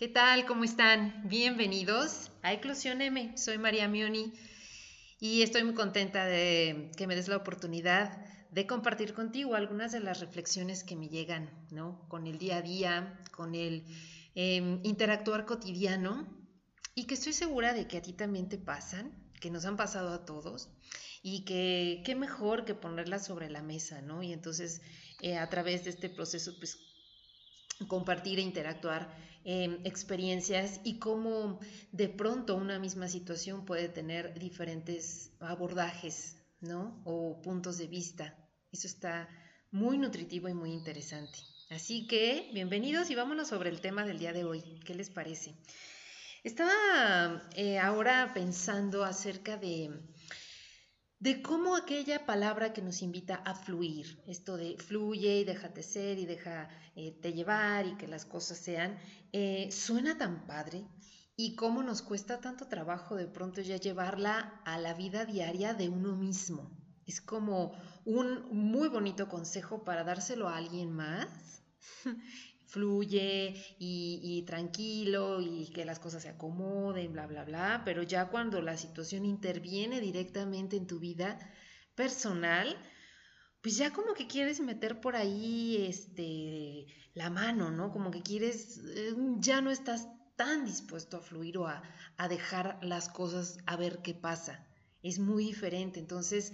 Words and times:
¿Qué 0.00 0.08
tal? 0.08 0.46
¿Cómo 0.46 0.64
están? 0.64 1.28
Bienvenidos 1.28 2.30
a 2.40 2.54
Eclusión 2.54 3.02
M. 3.02 3.36
Soy 3.36 3.58
María 3.58 3.86
Mioni 3.86 4.32
y 5.20 5.42
estoy 5.42 5.62
muy 5.62 5.74
contenta 5.74 6.24
de 6.24 6.90
que 6.96 7.06
me 7.06 7.14
des 7.14 7.28
la 7.28 7.36
oportunidad 7.36 8.24
de 8.50 8.66
compartir 8.66 9.12
contigo 9.12 9.56
algunas 9.56 9.92
de 9.92 10.00
las 10.00 10.20
reflexiones 10.20 10.84
que 10.84 10.96
me 10.96 11.10
llegan, 11.10 11.50
¿no? 11.70 12.08
Con 12.08 12.26
el 12.26 12.38
día 12.38 12.56
a 12.56 12.62
día, 12.62 13.20
con 13.30 13.54
el 13.54 13.84
em, 14.34 14.80
interactuar 14.84 15.44
cotidiano 15.44 16.34
y 16.94 17.04
que 17.04 17.12
estoy 17.12 17.34
segura 17.34 17.74
de 17.74 17.86
que 17.86 17.98
a 17.98 18.02
ti 18.02 18.14
también 18.14 18.48
te 18.48 18.56
pasan, 18.56 19.30
que 19.38 19.50
nos 19.50 19.66
han 19.66 19.76
pasado 19.76 20.14
a 20.14 20.24
todos 20.24 20.70
y 21.22 21.44
que 21.44 22.00
qué 22.06 22.14
mejor 22.14 22.64
que 22.64 22.74
ponerlas 22.74 23.26
sobre 23.26 23.50
la 23.50 23.60
mesa, 23.60 24.00
¿no? 24.00 24.22
Y 24.22 24.32
entonces 24.32 24.80
eh, 25.20 25.36
a 25.36 25.50
través 25.50 25.84
de 25.84 25.90
este 25.90 26.08
proceso, 26.08 26.56
pues 26.58 26.89
compartir 27.88 28.38
e 28.38 28.42
interactuar 28.42 29.08
em, 29.44 29.80
experiencias 29.84 30.80
y 30.84 30.98
cómo 30.98 31.60
de 31.92 32.08
pronto 32.08 32.54
una 32.56 32.78
misma 32.78 33.08
situación 33.08 33.64
puede 33.64 33.88
tener 33.88 34.38
diferentes 34.38 35.32
abordajes, 35.40 36.36
¿no? 36.60 37.00
O 37.04 37.40
puntos 37.40 37.78
de 37.78 37.86
vista. 37.86 38.36
Eso 38.70 38.86
está 38.86 39.28
muy 39.70 39.98
nutritivo 39.98 40.48
y 40.48 40.54
muy 40.54 40.72
interesante. 40.72 41.38
Así 41.70 42.06
que, 42.06 42.50
bienvenidos 42.52 43.10
y 43.10 43.14
vámonos 43.14 43.48
sobre 43.48 43.70
el 43.70 43.80
tema 43.80 44.04
del 44.04 44.18
día 44.18 44.32
de 44.32 44.44
hoy. 44.44 44.62
¿Qué 44.84 44.94
les 44.94 45.08
parece? 45.08 45.54
Estaba 46.42 47.48
eh, 47.54 47.78
ahora 47.78 48.32
pensando 48.34 49.04
acerca 49.04 49.56
de 49.56 49.90
de 51.20 51.42
cómo 51.42 51.76
aquella 51.76 52.24
palabra 52.24 52.72
que 52.72 52.80
nos 52.80 53.02
invita 53.02 53.34
a 53.34 53.54
fluir, 53.54 54.22
esto 54.26 54.56
de 54.56 54.78
fluye 54.78 55.40
y 55.40 55.44
déjate 55.44 55.82
ser 55.82 56.18
y 56.18 56.24
déjate 56.24 56.74
eh, 56.96 57.32
llevar 57.34 57.86
y 57.86 57.96
que 57.96 58.08
las 58.08 58.24
cosas 58.24 58.56
sean, 58.56 58.98
eh, 59.32 59.70
suena 59.70 60.16
tan 60.16 60.46
padre 60.46 60.88
y 61.36 61.56
cómo 61.56 61.82
nos 61.82 62.00
cuesta 62.00 62.40
tanto 62.40 62.68
trabajo 62.68 63.16
de 63.16 63.26
pronto 63.26 63.60
ya 63.60 63.76
llevarla 63.76 64.62
a 64.64 64.78
la 64.78 64.94
vida 64.94 65.26
diaria 65.26 65.74
de 65.74 65.90
uno 65.90 66.16
mismo. 66.16 66.70
Es 67.06 67.20
como 67.20 67.72
un 68.06 68.48
muy 68.50 68.88
bonito 68.88 69.28
consejo 69.28 69.84
para 69.84 70.04
dárselo 70.04 70.48
a 70.48 70.56
alguien 70.56 70.90
más 70.90 71.62
fluye 72.70 73.54
y, 73.78 74.42
tranquilo 74.46 75.40
y 75.40 75.70
que 75.74 75.84
las 75.84 75.98
cosas 75.98 76.22
se 76.22 76.28
acomoden, 76.28 77.12
bla, 77.12 77.26
bla, 77.26 77.44
bla, 77.44 77.82
pero 77.84 78.02
ya 78.02 78.28
cuando 78.28 78.62
la 78.62 78.76
situación 78.76 79.24
interviene 79.24 80.00
directamente 80.00 80.76
en 80.76 80.86
tu 80.86 80.98
vida 80.98 81.38
personal, 81.94 82.76
pues 83.60 83.76
ya 83.76 83.92
como 83.92 84.14
que 84.14 84.26
quieres 84.26 84.60
meter 84.60 85.00
por 85.00 85.16
ahí 85.16 85.84
este, 85.88 86.86
la 87.14 87.28
mano, 87.28 87.70
¿no? 87.70 87.92
Como 87.92 88.10
que 88.10 88.22
quieres, 88.22 88.80
eh, 88.96 89.14
ya 89.38 89.60
no 89.60 89.70
estás 89.70 90.08
tan 90.36 90.64
dispuesto 90.64 91.18
a 91.18 91.20
fluir 91.20 91.58
o 91.58 91.66
a, 91.66 91.82
dejar 92.28 92.78
las 92.82 93.08
cosas 93.08 93.58
a 93.66 93.76
ver 93.76 94.00
qué 94.02 94.14
pasa. 94.14 94.66
Es 95.02 95.18
muy 95.18 95.44
diferente. 95.44 95.98
Entonces, 96.00 96.52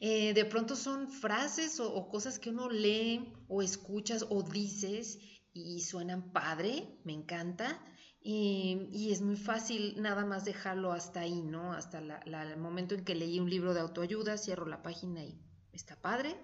eh, 0.00 0.32
de 0.34 0.44
pronto 0.44 0.74
son 0.74 1.08
frases 1.08 1.78
o, 1.78 1.92
o, 1.92 2.08
cosas 2.08 2.38
que 2.38 2.50
uno 2.50 2.70
lee 2.70 3.32
o 3.48 3.62
escuchas 3.62 4.24
o 4.30 4.42
dices 4.42 5.18
y 5.52 5.80
suenan 5.82 6.32
padre, 6.32 6.98
me 7.04 7.12
encanta. 7.12 7.82
Y, 8.22 9.10
es 9.10 9.22
muy 9.22 9.36
fácil 9.36 10.00
nada 10.00 10.26
más 10.26 10.44
dejarlo 10.44 10.92
hasta 10.92 11.20
ahí, 11.20 11.42
¿no? 11.42 11.72
Hasta 11.72 11.98
el 11.98 12.56
momento 12.58 12.94
en 12.94 13.04
que 13.04 13.14
leí 13.14 13.40
un 13.40 13.48
libro 13.48 13.72
de 13.72 13.80
autoayuda, 13.80 14.36
cierro 14.36 14.66
la 14.66 14.82
página 14.82 15.24
y 15.24 15.40
está 15.72 15.96
padre. 16.00 16.36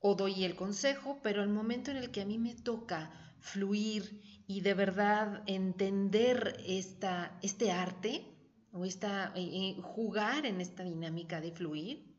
O 0.00 0.14
doy 0.14 0.44
el 0.44 0.54
consejo, 0.54 1.20
pero 1.22 1.42
el 1.42 1.48
momento 1.48 1.90
en 1.90 1.96
el 1.96 2.10
que 2.10 2.20
a 2.20 2.26
mí 2.26 2.38
me 2.38 2.54
toca 2.54 3.34
fluir 3.40 4.44
y 4.46 4.60
de 4.60 4.74
verdad 4.74 5.42
entender 5.46 6.62
esta, 6.66 7.38
este 7.42 7.72
arte 7.72 8.24
o 8.72 8.84
esta, 8.84 9.32
eh, 9.34 9.40
eh, 9.40 9.76
jugar 9.82 10.46
en 10.46 10.60
esta 10.60 10.84
dinámica 10.84 11.40
de 11.40 11.52
fluir, 11.52 12.16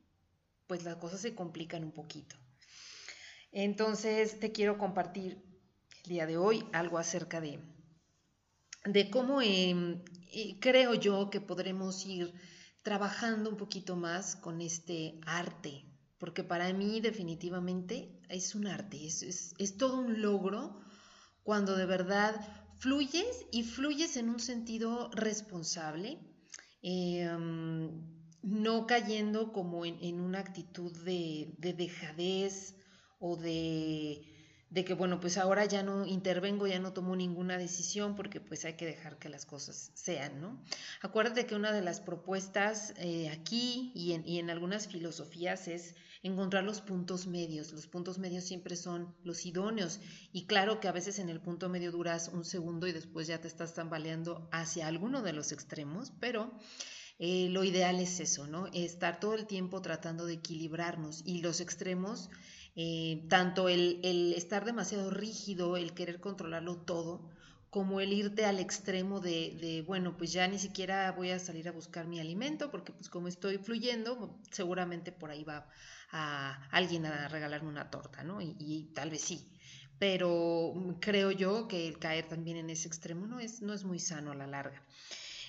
pues 0.68 0.84
las 0.84 0.98
cosas 0.98 1.22
se 1.22 1.36
complican 1.36 1.84
un 1.84 1.92
poquito. 1.92 2.36
Entonces 3.52 4.40
te 4.40 4.52
quiero 4.52 4.78
compartir 4.78 5.49
día 6.06 6.26
de 6.26 6.38
hoy 6.38 6.66
algo 6.74 6.98
acerca 6.98 7.42
de, 7.42 7.60
de 8.86 9.10
cómo 9.10 9.42
em, 9.42 10.04
creo 10.60 10.94
yo 10.94 11.30
que 11.30 11.42
podremos 11.42 12.06
ir 12.06 12.34
trabajando 12.82 13.50
un 13.50 13.58
poquito 13.58 13.96
más 13.96 14.36
con 14.36 14.62
este 14.62 15.20
arte, 15.26 15.86
porque 16.18 16.44
para 16.44 16.72
mí 16.74 17.02
definitivamente 17.02 18.20
es 18.30 18.56
un 18.56 18.68
arte, 18.68 19.06
es, 19.06 19.54
es, 19.58 19.78
todo 19.78 20.00
un 20.00 20.22
logro 20.22 20.80
cuando 21.44 21.76
de 21.76 21.86
verdad 21.86 22.36
fluyes 22.78 23.46
y 23.52 23.64
fluyes 23.64 24.16
en 24.18 24.30
un 24.30 24.40
sentido 24.40 25.10
responsable, 25.14 26.20
em, 26.82 27.92
no 28.42 28.88
cayendo 28.88 29.52
como 29.52 29.86
en, 29.86 30.22
una 30.22 30.40
actitud 30.40 30.92
de, 31.04 31.54
de 31.58 31.74
dejadez 31.74 32.76
o 33.20 33.36
de 33.36 34.39
de 34.70 34.86
que 34.86 34.94
bueno, 34.94 35.20
pues 35.20 35.38
ahora 35.38 35.66
ya 35.66 35.82
no 35.82 36.06
intervengo, 36.06 36.68
ya 36.68 36.80
no 36.80 36.94
tomo 36.94 37.16
ninguna 37.16 37.58
decisión 37.58 38.16
porque 38.16 38.40
pues 38.40 38.66
hay 38.66 38.74
que 38.74 38.86
dejar 38.86 39.18
que 39.18 39.30
las 39.30 39.46
cosas 39.46 39.92
sean, 39.96 40.40
¿no? 40.40 40.62
Acuérdate 41.02 41.46
que 41.46 41.56
una 41.56 41.72
de 41.72 41.82
las 41.82 42.02
propuestas 42.02 42.94
eh, 42.98 43.30
aquí 43.30 43.92
y 43.96 44.14
en, 44.14 44.28
y 44.28 44.40
en 44.40 44.50
algunas 44.50 44.88
filosofías 44.88 45.68
es 45.68 45.96
encontrar 46.22 46.64
los 46.64 46.82
puntos 46.82 47.26
medios. 47.26 47.72
Los 47.72 47.88
puntos 47.88 48.20
medios 48.20 48.44
siempre 48.44 48.76
son 48.76 49.16
los 49.24 49.46
idóneos 49.46 50.00
y 50.32 50.46
claro 50.46 50.80
que 50.80 50.88
a 50.88 50.92
veces 50.92 51.18
en 51.18 51.30
el 51.30 51.42
punto 51.42 51.68
medio 51.70 51.92
duras 51.92 52.30
un 52.32 52.46
segundo 52.46 52.86
y 52.88 52.92
después 52.92 53.28
ya 53.28 53.42
te 53.42 53.48
estás 53.48 53.74
tambaleando 53.74 54.48
hacia 54.52 54.88
alguno 54.88 55.22
de 55.24 55.34
los 55.34 55.52
extremos, 55.52 56.14
pero... 56.20 56.52
Eh, 57.22 57.50
lo 57.50 57.66
ideal 57.66 58.00
es 58.00 58.22
eso, 58.22 58.48
¿no? 58.48 58.68
Estar 58.68 59.20
todo 59.20 59.34
el 59.34 59.46
tiempo 59.46 59.82
tratando 59.82 60.26
de 60.26 60.36
equilibrarnos 60.36 61.22
y 61.26 61.42
los 61.42 61.60
extremos 61.60 62.30
eh, 62.82 63.26
tanto 63.28 63.68
el, 63.68 64.00
estar 64.38 64.64
demasiado 64.64 65.10
rígido, 65.10 65.76
el 65.76 65.94
querer 65.94 66.22
controlarlo 66.22 66.78
todo, 66.78 67.30
como 67.70 68.00
el 68.00 68.14
irte 68.14 68.46
al 68.46 68.58
extremo 68.58 69.20
de, 69.20 69.84
bueno, 69.86 70.16
pues 70.16 70.32
ya 70.32 70.48
ni 70.48 70.60
siquiera 70.60 71.12
voy 71.12 71.32
a 71.32 71.40
salir 71.40 71.68
a 71.68 71.74
buscar 71.74 72.08
mi 72.08 72.22
alimento, 72.22 72.72
porque 72.72 72.94
pues 72.94 73.10
como 73.10 73.28
estoy 73.28 73.58
fluyendo, 73.58 74.40
seguramente 74.52 75.12
por 75.12 75.30
ahí 75.30 75.44
va 75.44 75.68
alguien 76.72 77.06
a 77.06 77.28
regalarme 77.28 77.68
una 77.68 77.90
torta, 77.90 78.24
¿no? 78.24 78.40
Y, 78.42 78.92
tal 78.96 79.10
vez 79.10 79.24
sí. 79.24 79.52
Pero 80.00 80.74
creo 81.02 81.32
yo 81.32 81.68
que 81.68 81.86
el 81.86 82.00
caer 82.00 82.30
también 82.30 82.56
en 82.56 82.70
ese 82.70 82.88
extremo 82.88 83.28
no 83.28 83.42
es, 83.42 83.62
no 83.62 83.74
es 83.74 83.84
muy 83.84 84.00
sano 84.00 84.32
a 84.32 84.36
la 84.36 84.48
larga. 84.48 84.82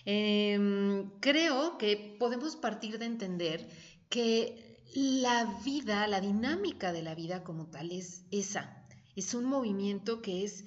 Em, 0.05 1.09
creo 1.21 1.79
que 1.79 2.17
podemos 2.19 2.57
partir 2.57 2.99
de 2.99 3.07
entender 3.07 3.69
que 4.09 4.70
la 4.95 5.45
vida, 5.65 6.07
la 6.07 6.21
dinámica 6.21 6.93
de 6.93 7.03
la 7.03 7.15
vida 7.15 7.45
como 7.45 7.67
tal 7.67 7.93
es 7.93 8.25
esa. 8.31 8.85
Es 9.17 9.35
un 9.35 9.45
movimiento 9.45 10.23
que 10.23 10.45
es 10.45 10.65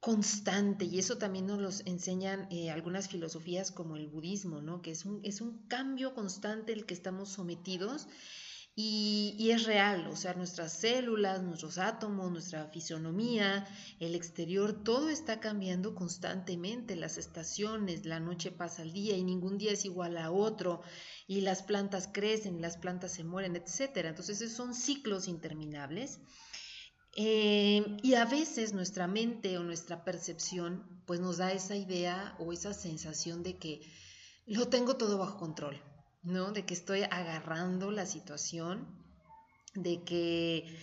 constante 0.00 0.84
y 0.84 0.98
eso 0.98 1.18
también 1.18 1.46
nos 1.46 1.58
lo 1.58 1.70
enseñan 1.90 2.46
eh, 2.50 2.70
algunas 2.70 3.08
filosofías 3.08 3.72
como 3.72 3.96
el 3.96 4.06
budismo, 4.06 4.62
¿no? 4.62 4.80
que 4.80 4.92
es 4.92 5.04
un, 5.04 5.20
es 5.24 5.40
un 5.40 5.66
cambio 5.66 6.14
constante 6.14 6.72
el 6.72 6.86
que 6.86 6.94
estamos 6.94 7.30
sometidos 7.30 8.06
y, 8.80 9.50
es 9.50 9.64
real, 9.64 10.06
o 10.06 10.14
sea, 10.14 10.34
nuestras 10.34 10.72
células, 10.72 11.42
nuestros 11.42 11.78
átomos, 11.78 12.30
nuestra 12.30 12.66
fisonomía, 12.66 13.66
el 13.98 14.14
exterior, 14.14 14.84
todo 14.84 15.08
está 15.08 15.40
cambiando 15.40 15.96
constantemente, 15.96 16.94
las 16.94 17.18
estaciones, 17.18 18.06
la 18.06 18.20
noche 18.20 18.52
pasa 18.52 18.82
al 18.82 18.92
día 18.92 19.16
y 19.16 19.24
ningún 19.24 19.58
día 19.58 19.72
es 19.72 19.84
igual 19.84 20.16
a 20.16 20.30
otro, 20.30 20.80
y 21.26 21.40
las 21.40 21.64
plantas 21.64 22.08
crecen, 22.12 22.62
las 22.62 22.76
plantas 22.76 23.10
se 23.10 23.24
mueren, 23.24 23.56
etc. 23.56 23.96
Entonces 24.04 24.40
esos 24.40 24.56
son 24.56 24.72
ciclos 24.76 25.26
interminables. 25.26 26.20
Eh, 27.16 27.84
y 28.04 28.14
a 28.14 28.26
veces 28.26 28.74
nuestra 28.74 29.08
mente 29.08 29.58
o 29.58 29.64
nuestra 29.64 30.04
percepción 30.04 31.02
pues 31.04 31.18
nos 31.18 31.38
da 31.38 31.50
esa 31.50 31.74
idea 31.74 32.36
o 32.38 32.52
esa 32.52 32.72
sensación 32.72 33.42
de 33.42 33.58
que 33.58 33.80
lo 34.46 34.68
tengo 34.68 34.96
todo 34.96 35.18
bajo 35.18 35.36
control, 35.36 35.82
¿no? 36.28 36.52
De 36.52 36.64
que 36.64 36.74
estoy 36.74 37.02
agarrando 37.02 37.90
la 37.90 38.06
situación, 38.06 38.86
de 39.74 40.04
que 40.04 40.78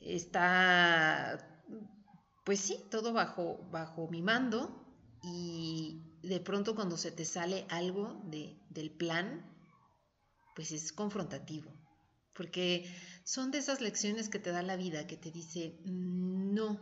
está, 0.00 1.62
pues 2.44 2.60
sí, 2.60 2.78
todo 2.90 3.12
bajo, 3.12 3.68
bajo 3.70 4.08
mi 4.08 4.22
mando 4.22 4.86
y 5.22 6.20
de 6.22 6.40
pronto 6.40 6.74
cuando 6.74 6.96
se 6.96 7.10
te 7.10 7.24
sale 7.24 7.66
algo 7.70 8.22
de, 8.24 8.56
del 8.70 8.90
plan, 8.90 9.44
pues 10.54 10.70
es 10.70 10.92
confrontativo, 10.92 11.72
porque 12.34 12.86
son 13.24 13.50
de 13.50 13.58
esas 13.58 13.80
lecciones 13.80 14.28
que 14.28 14.38
te 14.38 14.50
da 14.50 14.62
la 14.62 14.76
vida, 14.76 15.06
que 15.06 15.16
te 15.16 15.30
dice, 15.32 15.80
no, 15.84 16.80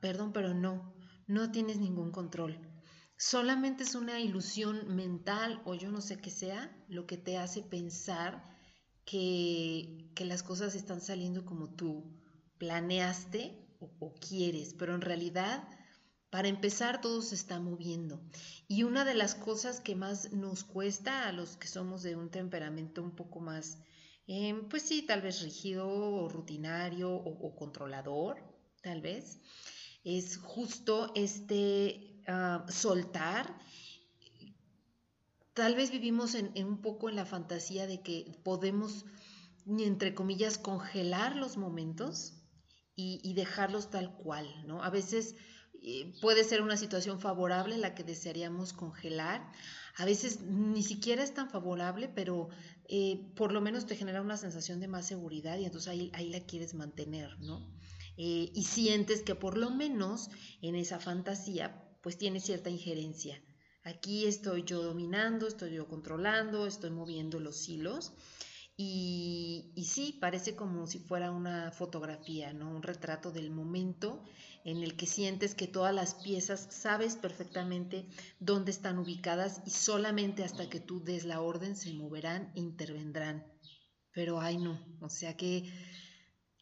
perdón, 0.00 0.32
pero 0.32 0.54
no, 0.54 0.94
no 1.26 1.50
tienes 1.52 1.78
ningún 1.78 2.10
control 2.10 2.69
Solamente 3.20 3.82
es 3.82 3.94
una 3.94 4.18
ilusión 4.18 4.96
mental 4.96 5.60
o 5.66 5.74
yo 5.74 5.90
no 5.90 6.00
sé 6.00 6.16
qué 6.16 6.30
sea 6.30 6.74
lo 6.88 7.06
que 7.06 7.18
te 7.18 7.36
hace 7.36 7.60
pensar 7.60 8.42
que, 9.04 10.10
las 10.20 10.42
cosas 10.42 10.74
están 10.74 11.02
saliendo 11.02 11.44
como 11.44 11.74
tú 11.74 12.18
planeaste 12.56 13.76
o, 13.78 14.14
quieres, 14.14 14.72
pero 14.72 14.94
en 14.94 15.02
realidad 15.02 15.68
Para 16.30 16.48
empezar, 16.48 17.02
todo 17.02 17.20
se 17.20 17.34
está 17.34 17.60
moviendo. 17.60 18.22
Y 18.68 18.84
una 18.84 19.04
de 19.04 19.14
las 19.14 19.34
cosas 19.34 19.80
que 19.80 19.96
más 19.96 20.32
nos 20.32 20.64
cuesta 20.64 21.28
a 21.28 21.32
los 21.32 21.56
que 21.58 21.68
somos 21.68 22.02
de 22.02 22.16
un 22.16 22.30
temperamento 22.30 23.02
un 23.02 23.14
poco 23.16 23.40
más, 23.40 23.78
em, 24.28 24.66
pues 24.68 24.84
sí, 24.84 25.02
tal 25.02 25.20
vez 25.20 25.42
rígido 25.42 25.88
o 25.88 26.28
rutinario 26.28 27.12
o, 27.12 27.54
controlador, 27.56 28.38
tal 28.82 29.02
vez, 29.02 29.40
es 30.04 30.38
justo 30.38 31.12
este 31.14 32.09
ah, 32.26 32.64
soltar. 32.68 33.58
Tal 35.54 35.74
vez 35.74 35.90
vivimos 35.90 36.34
en, 36.34 36.52
un 36.64 36.80
poco 36.80 37.08
en 37.08 37.16
la 37.16 37.26
fantasía 37.26 37.86
de 37.86 38.02
que 38.02 38.38
podemos, 38.44 39.04
entre 39.66 40.14
comillas, 40.14 40.58
congelar 40.58 41.36
los 41.36 41.56
momentos 41.56 42.34
y, 42.94 43.32
dejarlos 43.32 43.90
tal 43.90 44.14
cual, 44.14 44.46
¿no? 44.66 44.82
A 44.82 44.90
veces 44.90 45.34
eh, 45.82 46.12
puede 46.20 46.44
ser 46.44 46.60
una 46.60 46.76
situación 46.76 47.18
favorable 47.18 47.78
la 47.78 47.94
que 47.94 48.04
desearíamos 48.04 48.74
congelar. 48.74 49.50
A 49.96 50.04
veces 50.04 50.42
ni 50.42 50.82
siquiera 50.82 51.22
es 51.22 51.32
tan 51.32 51.48
favorable, 51.48 52.08
pero 52.08 52.50
eh, 52.88 53.32
por 53.36 53.52
lo 53.52 53.62
menos 53.62 53.86
te 53.86 53.96
genera 53.96 54.20
una 54.20 54.36
sensación 54.36 54.80
de 54.80 54.88
más 54.88 55.06
seguridad 55.06 55.58
y 55.58 55.64
entonces 55.64 55.88
ahí, 55.88 56.10
ahí 56.12 56.28
la 56.28 56.40
quieres 56.40 56.74
mantener, 56.74 57.38
¿no? 57.40 57.66
Eh, 58.22 58.52
y 58.54 58.64
sientes 58.64 59.22
que 59.22 59.34
por 59.34 59.56
lo 59.56 59.70
menos 59.70 60.28
en 60.60 60.74
esa 60.74 61.00
fantasía 61.00 61.82
pues 62.00 62.18
tiene 62.18 62.40
cierta 62.40 62.70
injerencia. 62.70 63.42
Aquí 63.82 64.26
estoy 64.26 64.64
yo 64.64 64.82
dominando, 64.82 65.46
estoy 65.46 65.74
yo 65.74 65.88
controlando, 65.88 66.66
estoy 66.66 66.90
moviendo 66.90 67.40
los 67.40 67.68
hilos. 67.68 68.12
Y, 68.76 69.72
y, 69.74 69.84
sí, 69.84 70.16
parece 70.20 70.56
como 70.56 70.86
si 70.86 71.00
fuera 71.00 71.30
una 71.30 71.70
fotografía, 71.70 72.54
¿no? 72.54 72.70
Un 72.70 72.82
retrato 72.82 73.30
del 73.30 73.50
momento 73.50 74.24
en 74.64 74.78
el 74.78 74.96
que 74.96 75.06
sientes 75.06 75.54
que 75.54 75.66
todas 75.66 75.94
las 75.94 76.14
piezas 76.14 76.68
sabes 76.70 77.16
perfectamente 77.16 78.06
dónde 78.38 78.70
están 78.70 78.98
ubicadas 78.98 79.62
y 79.66 79.70
solamente 79.70 80.44
hasta 80.44 80.68
que 80.70 80.80
tú 80.80 81.02
des 81.02 81.24
la 81.24 81.42
orden 81.42 81.76
se 81.76 81.92
moverán 81.92 82.52
e 82.54 82.60
intervendrán. 82.60 83.44
Pero 84.12 84.40
ay 84.40 84.56
no, 84.58 84.80
o 85.00 85.08
sea 85.08 85.36
que 85.36 85.70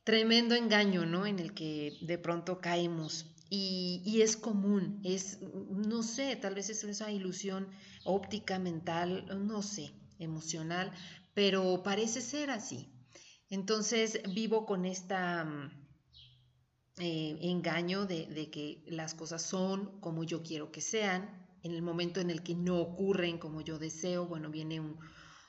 tremendo 0.04 0.54
engaño, 0.54 1.06
¿no? 1.06 1.26
En 1.26 1.38
el 1.38 1.54
que 1.54 1.98
de 2.00 2.18
pronto 2.18 2.60
caemos. 2.60 3.26
Y, 3.50 4.20
es 4.20 4.36
común, 4.36 5.00
es, 5.04 5.38
no 5.70 6.02
sé, 6.02 6.36
tal 6.36 6.54
vez 6.54 6.68
es 6.68 6.84
esa 6.84 7.10
ilusión 7.10 7.68
óptica, 8.04 8.58
mental, 8.58 9.24
no 9.46 9.62
sé, 9.62 9.94
emocional, 10.18 10.92
pero 11.32 11.82
parece 11.82 12.20
ser 12.20 12.50
así. 12.50 12.90
Entonces 13.48 14.20
vivo 14.34 14.66
con 14.66 14.84
esta 14.84 15.72
eh, 16.98 17.38
engaño 17.40 18.04
de, 18.04 18.50
que 18.50 18.84
las 18.88 19.14
cosas 19.14 19.42
son 19.42 20.00
como 20.00 20.24
yo 20.24 20.42
quiero 20.42 20.70
que 20.70 20.82
sean. 20.82 21.46
En 21.62 21.72
el 21.72 21.82
momento 21.82 22.20
en 22.20 22.30
el 22.30 22.42
que 22.42 22.54
no 22.54 22.78
ocurren 22.78 23.38
como 23.38 23.62
yo 23.62 23.78
deseo, 23.78 24.26
bueno, 24.26 24.50
viene 24.50 24.82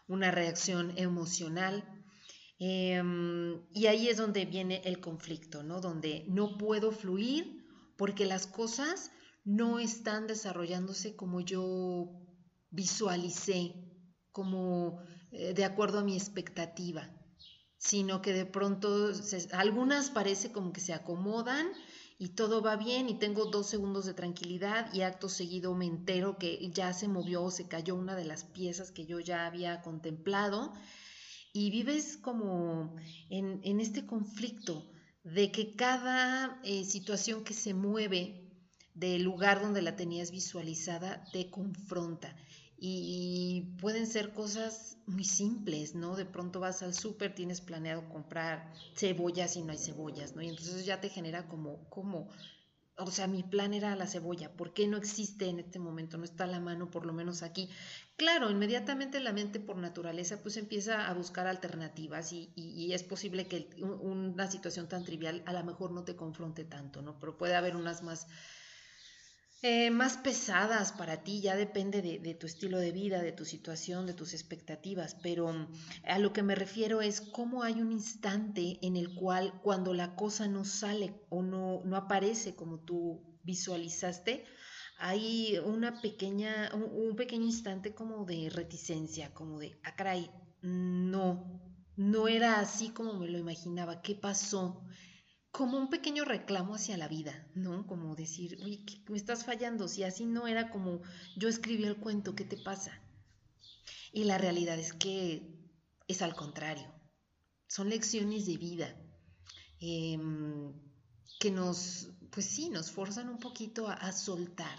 una 0.08 0.32
reacción 0.32 0.94
emocional. 0.98 1.84
Em, 2.60 3.62
y 3.74 3.88
ahí 3.88 4.08
es 4.10 4.18
donde 4.18 4.46
viene 4.46 4.82
el 4.86 5.00
conflicto, 5.00 5.64
¿no? 5.64 5.82
Donde 5.82 6.26
no 6.28 6.58
puedo 6.58 6.92
fluir 6.92 7.59
porque 8.00 8.26
las 8.26 8.48
cosas 8.48 9.12
no 9.46 9.78
están 9.78 10.26
desarrollándose 10.26 11.16
como 11.16 11.42
yo 11.42 12.10
visualicé, 12.72 13.76
como 14.32 15.04
eh, 15.32 15.54
de 15.54 15.66
acuerdo 15.66 16.00
a 16.00 16.04
mi 16.04 16.16
expectativa 16.16 17.08
sino 17.80 18.22
que 18.22 18.34
de 18.34 18.46
pronto 18.46 19.12
algunas 19.54 20.10
parece 20.10 20.52
como 20.52 20.74
que 20.74 20.82
se 20.82 20.94
acomodan 20.94 21.66
y 22.20 22.30
todo 22.30 22.62
va 22.62 22.76
bien 22.76 23.08
y 23.08 23.18
tengo 23.18 23.46
dos 23.46 23.70
segundos 23.70 24.06
de 24.06 24.14
tranquilidad 24.14 24.94
y 24.94 25.02
acto 25.02 25.30
seguido 25.30 25.74
me 25.74 25.86
entero 25.86 26.38
que 26.38 26.70
ya 26.74 26.92
se 26.92 27.08
movió 27.08 27.42
o 27.42 27.52
se 27.52 27.70
cayó 27.70 27.96
una 27.96 28.16
de 28.16 28.26
las 28.26 28.44
piezas 28.44 28.92
que 28.92 29.06
yo 29.06 29.22
ya 29.22 29.46
había 29.46 29.82
contemplado. 29.82 30.74
Y 31.54 31.72
vives 31.72 32.18
como 32.18 32.96
en, 33.30 33.80
este 33.80 34.06
conflicto 34.06 34.92
de 35.24 35.52
que 35.52 35.76
cada 35.76 36.60
eh, 36.64 36.86
situación 36.86 37.44
que 37.44 37.54
se 37.54 37.74
mueve 37.74 38.50
del 38.94 39.24
lugar 39.24 39.62
donde 39.62 39.82
la 39.82 39.96
tenías 39.96 40.32
visualizada 40.32 41.24
te 41.32 41.50
confronta 41.50 42.36
y 42.82 43.76
pueden 43.82 44.08
ser 44.08 44.32
cosas 44.34 44.98
muy 45.06 45.26
simples, 45.26 45.96
¿no? 45.96 46.16
De 46.16 46.26
pronto 46.26 46.60
vas 46.60 46.82
al 46.82 46.94
súper, 46.94 47.36
tienes 47.36 47.60
planeado 47.60 48.08
comprar 48.08 48.72
cebollas 48.96 49.58
y 49.58 49.64
no 49.64 49.72
hay 49.74 49.78
cebollas, 49.78 50.36
¿no? 50.36 50.42
Y 50.42 50.48
entonces 50.48 50.86
ya 50.86 51.02
te 51.02 51.10
genera 51.10 51.48
como, 51.48 51.90
como, 51.90 52.30
o 53.00 53.12
sea, 53.12 53.28
mi 53.28 53.44
plan 53.44 53.74
era 53.74 53.96
la 53.96 54.08
cebolla, 54.08 54.52
¿por 54.56 54.74
qué 54.74 54.88
no 54.88 54.98
existe 54.98 55.48
en 55.48 55.60
este 55.60 55.80
momento? 55.80 56.18
No 56.18 56.24
está 56.26 56.44
a 56.46 56.48
la 56.48 56.60
mano, 56.60 56.90
por 56.92 57.06
lo 57.06 57.14
menos 57.14 57.44
aquí. 57.44 57.70
Claro, 58.18 58.50
inmediatamente 58.50 59.20
la 59.20 59.34
mente 59.34 59.60
por 59.60 59.78
naturaleza 59.78 60.42
pues 60.42 60.58
empieza 60.58 61.08
a 61.08 61.14
buscar 61.14 61.48
alternativas 61.48 62.34
y, 62.34 62.52
y 62.56 62.94
es 62.94 63.04
posible 63.04 63.48
que 63.48 63.70
una 63.82 64.50
situación 64.52 64.88
tan 64.88 65.04
trivial 65.06 65.42
a 65.46 65.54
lo 65.54 65.64
mejor 65.64 65.92
no 65.92 66.04
te 66.04 66.16
confronte 66.16 66.66
tanto, 66.66 67.02
¿no? 67.02 67.18
Pero 67.20 67.38
puede 67.38 67.56
haber 67.56 67.76
unas 67.76 68.04
más 68.04 68.28
eh, 69.62 69.92
más 69.92 70.16
pesadas 70.18 70.94
para 70.94 71.24
ti, 71.24 71.42
ya 71.42 71.56
depende 71.56 72.02
de, 72.02 72.34
tu 72.34 72.48
estilo 72.48 72.78
de 72.78 72.94
vida, 72.94 73.22
de 73.22 73.34
tu 73.34 73.44
situación, 73.44 74.06
de 74.06 74.14
tus 74.14 74.34
expectativas, 74.34 75.16
pero 75.22 75.52
mm, 75.52 75.68
a 76.06 76.18
lo 76.20 76.32
que 76.32 76.44
me 76.44 76.56
refiero 76.56 77.02
es 77.02 77.20
cómo 77.20 77.64
hay 77.64 77.82
un 77.82 77.92
instante 77.92 78.80
en 78.82 78.96
el 78.96 79.14
cual 79.16 79.60
cuando 79.62 79.94
la 79.94 80.16
cosa 80.16 80.48
no 80.48 80.64
sale 80.64 81.14
o 81.30 81.42
no, 81.42 81.82
no 81.84 81.98
aparece 81.98 82.56
como 82.56 82.80
tú 82.80 83.22
visualizaste, 83.44 84.46
hay 84.98 85.58
una 85.66 86.02
pequeña, 86.02 86.72
un, 86.74 87.16
pequeño 87.16 87.46
instante 87.46 87.94
como 87.94 88.26
de 88.26 88.50
reticencia, 88.50 89.34
como 89.34 89.60
de, 89.60 89.78
ah, 89.84 89.96
caray, 89.96 90.30
no, 90.62 91.62
no 91.98 92.28
era 92.28 92.60
así 92.60 92.90
como 92.90 93.14
me 93.14 93.28
lo 93.28 93.38
imaginaba, 93.38 94.02
¿qué 94.02 94.16
pasó? 94.16 94.86
Como 95.52 95.78
un 95.78 95.90
pequeño 95.90 96.26
reclamo 96.26 96.76
hacia 96.76 96.98
la 96.98 97.08
vida, 97.08 97.48
¿no? 97.56 97.88
Como 97.88 98.16
decir, 98.16 98.60
oye, 98.64 98.86
me 99.08 99.18
estás 99.18 99.46
fallando, 99.46 99.88
si 99.88 100.04
así 100.04 100.26
no 100.26 100.48
era 100.48 100.70
como 100.70 101.02
yo 101.36 101.50
escribí 101.50 101.86
el 101.86 101.98
cuento, 101.98 102.36
¿qué 102.36 102.46
te 102.46 102.58
pasa? 102.58 102.92
Y 104.12 104.26
la 104.26 104.38
realidad 104.38 104.78
es 104.78 104.94
que 104.94 105.60
es 106.08 106.22
al 106.22 106.36
contrario, 106.36 106.92
son 107.68 107.90
lecciones 107.90 108.46
de 108.46 108.58
vida 108.58 108.96
em, 109.80 110.74
que 111.40 111.52
nos, 111.52 112.10
pues 112.32 112.46
sí, 112.46 112.70
nos 112.70 112.92
forzan 112.92 113.30
un 113.30 113.40
poquito 113.40 113.88
a, 113.88 114.12
soltar, 114.12 114.78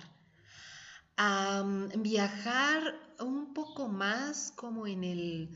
a 1.17 1.63
mm, 1.63 2.03
viajar 2.03 2.83
un 3.21 3.55
poco 3.55 3.89
más 3.89 4.53
como 4.53 4.87
en 4.87 5.05
el 5.05 5.51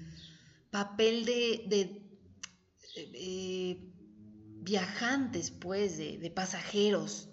papel 0.70 1.24
de, 1.24 2.04
eh, 2.96 3.93
viajantes, 4.64 5.50
pues, 5.50 5.98
de, 5.98 6.32
pasajeros, 6.34 7.28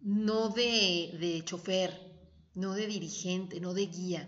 no 0.00 0.48
de, 0.48 1.16
de, 1.20 1.42
chofer, 1.44 1.90
no 2.54 2.74
de 2.74 2.86
dirigente, 2.86 3.60
no 3.60 3.74
de 3.74 3.86
guía. 3.86 4.22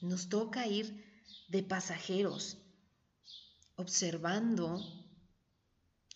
Nos 0.00 0.28
toca 0.28 0.66
ir 0.66 1.04
de 1.48 1.62
pasajeros, 1.62 2.58
observando 3.76 4.80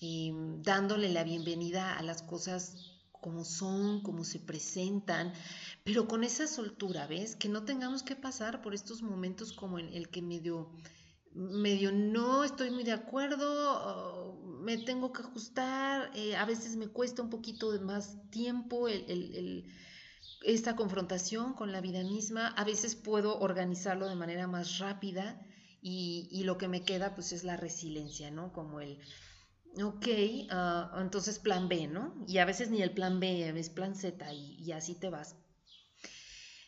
y 0.01 0.33
dándole 0.63 1.11
la 1.11 1.25
bienvenida 1.25 1.97
a 1.97 2.03
las 2.03 2.23
cosas 2.23 2.93
como 3.13 3.45
son, 3.45 4.03
como 4.03 4.25
se 4.25 4.39
presentan, 4.39 5.33
pero 5.85 6.09
con 6.09 6.25
esa 6.25 6.47
soltura, 6.47 7.07
¿ves? 7.07 7.37
Que 7.37 7.49
no 7.49 7.65
tengamos 7.65 8.03
que 8.03 8.17
pasar 8.17 8.63
por 8.63 8.75
estos 8.75 9.03
momentos 9.03 9.53
como 9.53 9.79
en 9.79 9.93
el 9.93 10.09
que 10.09 10.23
medio 10.23 10.71
medio 11.37 11.93
no 11.93 12.45
estoy 12.45 12.71
muy 12.71 12.83
de 12.83 12.93
acuerdo, 12.93 14.39
me 14.67 14.79
tengo 14.79 15.13
que 15.13 15.23
ajustar, 15.23 16.11
eh, 16.17 16.35
a 16.35 16.45
veces 16.45 16.75
me 16.75 16.89
cuesta 16.89 17.23
un 17.23 17.31
poquito 17.31 17.71
de 17.71 17.79
más 17.79 18.19
tiempo 18.31 18.89
esta 20.45 20.75
confrontación 20.75 21.55
con 21.55 21.71
la 21.71 21.81
vida 21.81 22.03
misma, 22.03 22.49
a 22.49 22.65
veces 22.65 22.97
puedo 22.97 23.39
organizarlo 23.39 24.09
de 24.09 24.17
manera 24.17 24.49
más 24.49 24.79
rápida 24.79 25.41
y, 25.81 26.43
lo 26.43 26.59
que 26.59 26.67
me 26.67 26.83
queda 26.83 27.15
pues 27.15 27.31
es 27.31 27.45
la 27.45 27.57
resiliencia, 27.57 28.33
¿no? 28.33 28.53
Como 28.53 28.81
el, 28.81 28.99
ok, 29.81 30.07
ah, 30.51 30.99
entonces 31.01 31.39
plan 31.39 31.69
B, 31.69 31.87
¿no? 31.87 32.13
Y 32.27 32.39
a 32.39 32.45
veces 32.45 32.69
ni 32.69 32.83
el 32.83 32.91
plan 32.91 33.21
B, 33.21 33.49
es 33.49 33.71
plan 33.71 33.95
Z 33.95 34.33
y 34.33 34.73
así 34.73 34.97
te 34.97 35.11
vas 35.11 35.37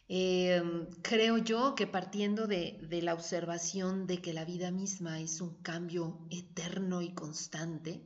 Em, 0.09 0.87
creo 1.03 1.37
yo 1.37 1.75
que 1.75 1.87
partiendo 1.87 2.47
de, 2.47 2.79
la 3.03 3.13
observación 3.15 4.07
de 4.07 4.23
que 4.23 4.33
la 4.33 4.45
vida 4.45 4.71
misma 4.71 5.21
es 5.21 5.41
un 5.41 5.63
cambio 5.63 6.27
eterno 6.31 7.03
y 7.03 7.15
constante 7.15 8.03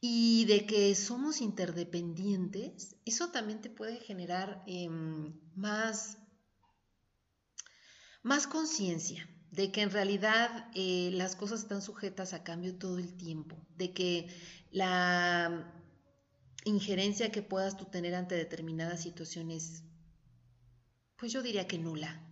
y 0.00 0.44
de 0.46 0.66
que 0.66 0.94
somos 0.94 1.40
interdependientes, 1.40 2.96
eso 3.04 3.30
también 3.30 3.60
te 3.60 3.70
puede 3.70 3.96
generar 4.00 4.62
em, 4.66 5.34
más, 5.54 6.18
más 8.22 8.46
conciencia 8.46 9.28
de 9.50 9.72
que 9.72 9.82
en 9.82 9.90
realidad 9.90 10.70
eh, 10.74 11.10
las 11.12 11.34
cosas 11.34 11.60
están 11.60 11.82
sujetas 11.82 12.32
a 12.32 12.44
cambio 12.44 12.76
todo 12.76 12.98
el 12.98 13.16
tiempo, 13.16 13.56
de 13.76 13.92
que 13.92 14.28
la 14.70 15.74
injerencia 16.64 17.32
que 17.32 17.42
puedas 17.42 17.76
tú 17.76 17.86
tener 17.86 18.14
ante 18.14 18.36
determinadas 18.36 19.02
situaciones, 19.02 19.82
pues 21.20 21.32
yo 21.32 21.42
diría 21.42 21.68
que 21.68 21.78
nula. 21.78 22.26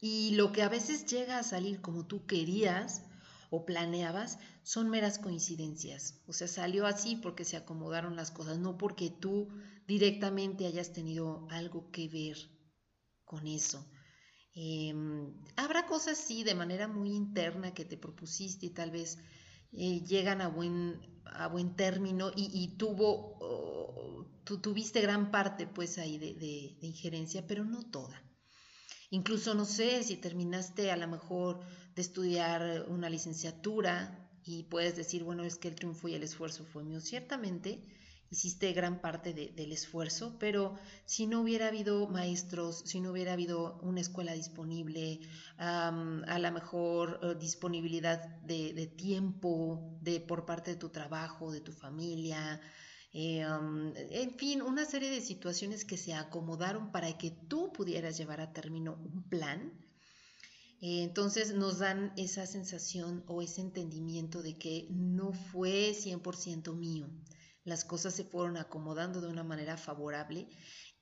Y 0.00 0.32
lo 0.32 0.50
que 0.50 0.62
a 0.62 0.68
veces 0.68 1.06
llega 1.06 1.38
a 1.38 1.44
salir 1.44 1.80
como 1.80 2.06
tú 2.06 2.26
querías 2.26 3.04
o 3.50 3.64
planeabas 3.64 4.38
son 4.64 4.90
meras 4.90 5.18
coincidencias. 5.18 6.20
O 6.26 6.32
sea, 6.32 6.48
salió 6.48 6.86
así 6.86 7.16
porque 7.16 7.44
se 7.44 7.56
acomodaron 7.56 8.16
las 8.16 8.32
cosas, 8.32 8.58
no 8.58 8.76
porque 8.76 9.10
tú 9.10 9.48
directamente 9.86 10.66
hayas 10.66 10.92
tenido 10.92 11.46
algo 11.50 11.90
que 11.92 12.08
ver 12.08 12.36
con 13.24 13.46
eso. 13.46 13.86
Em, 14.54 15.32
habrá 15.56 15.86
cosas, 15.86 16.18
sí, 16.18 16.42
de 16.42 16.56
manera 16.56 16.88
muy 16.88 17.10
interna 17.10 17.72
que 17.72 17.84
te 17.84 17.96
propusiste 17.96 18.66
y 18.66 18.70
tal 18.70 18.90
vez 18.90 19.18
eh, 19.72 20.00
llegan 20.00 20.40
a 20.40 20.48
buen, 20.48 21.00
a 21.24 21.48
buen 21.48 21.74
término 21.76 22.30
y, 22.34 22.76
tuvo, 22.76 23.36
oh, 23.40 24.26
tuviste 24.44 25.00
gran 25.00 25.30
parte 25.30 25.66
pues 25.66 25.98
ahí 25.98 26.18
de 26.18 26.76
injerencia, 26.80 27.46
pero 27.46 27.64
no 27.64 27.82
toda. 27.82 28.22
Incluso 29.10 29.54
no 29.54 29.64
sé 29.64 30.04
si 30.04 30.16
terminaste 30.16 30.92
a 30.92 30.96
lo 30.96 31.08
mejor 31.08 31.60
de 31.96 32.02
estudiar 32.02 32.86
una 32.88 33.10
licenciatura 33.10 34.30
y 34.44 34.62
puedes 34.64 34.96
decir, 34.96 35.24
bueno, 35.24 35.42
es 35.42 35.56
que 35.56 35.68
el 35.68 35.74
triunfo 35.74 36.08
y 36.08 36.14
el 36.14 36.22
esfuerzo 36.22 36.64
fue 36.64 36.84
mío. 36.84 37.00
Ciertamente 37.00 37.84
hiciste 38.30 38.72
gran 38.72 39.00
parte 39.00 39.34
del 39.34 39.72
esfuerzo, 39.72 40.36
pero 40.38 40.74
si 41.04 41.26
no 41.26 41.40
hubiera 41.40 41.66
habido 41.66 42.06
maestros, 42.06 42.82
si 42.86 43.00
no 43.00 43.10
hubiera 43.10 43.32
habido 43.32 43.80
una 43.82 44.00
escuela 44.00 44.32
disponible, 44.34 45.20
a 45.58 46.38
lo 46.38 46.52
mejor 46.52 47.18
eh, 47.22 47.34
disponibilidad 47.38 48.24
de, 48.42 48.86
tiempo 48.86 49.98
de, 50.00 50.20
por 50.20 50.46
parte 50.46 50.70
de 50.72 50.76
tu 50.76 50.90
trabajo, 50.90 51.50
de 51.50 51.60
tu 51.60 51.72
familia, 51.72 52.60
eh, 53.12 53.40
en 53.40 54.38
fin, 54.38 54.62
una 54.62 54.84
serie 54.84 55.10
de 55.10 55.20
situaciones 55.20 55.84
que 55.84 55.96
se 55.96 56.14
acomodaron 56.14 56.92
para 56.92 57.18
que 57.18 57.32
tú 57.32 57.72
pudieras 57.72 58.16
llevar 58.16 58.40
a 58.40 58.52
término 58.52 58.94
un 58.94 59.28
plan. 59.28 59.72
Eh, 60.80 61.02
entonces 61.02 61.52
nos 61.52 61.78
dan 61.78 62.12
esa 62.16 62.46
sensación 62.46 63.24
o 63.26 63.42
ese 63.42 63.60
entendimiento 63.60 64.40
de 64.42 64.56
que 64.56 64.86
no 64.90 65.32
fue 65.32 65.92
100% 65.94 66.74
mío. 66.74 67.08
Las 67.64 67.84
cosas 67.84 68.14
se 68.14 68.24
fueron 68.24 68.56
acomodando 68.56 69.20
de 69.20 69.28
una 69.28 69.44
manera 69.44 69.76
favorable 69.76 70.48